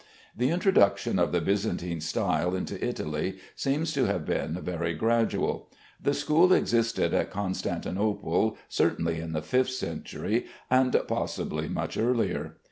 The 0.35 0.49
introduction 0.49 1.19
of 1.19 1.31
the 1.31 1.41
Byzantine 1.41 2.01
style 2.01 2.55
into 2.55 2.83
Italy 2.83 3.37
seems 3.55 3.93
to 3.93 4.05
have 4.05 4.25
been 4.25 4.59
very 4.63 4.95
gradual. 4.95 5.69
The 6.01 6.15
school 6.15 6.51
existed 6.53 7.13
at 7.13 7.29
Constantinople 7.29 8.57
certainly 8.67 9.19
in 9.19 9.33
the 9.33 9.43
fifth 9.43 9.69
century, 9.69 10.47
and 10.71 10.99
possibly 11.07 11.69
much 11.69 11.97
earlier. 11.99 12.57